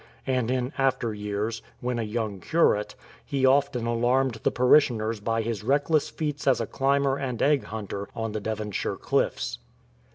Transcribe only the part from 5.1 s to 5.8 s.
by his